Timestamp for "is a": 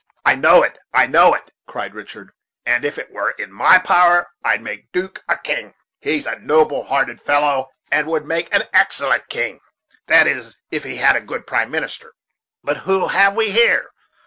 6.17-6.39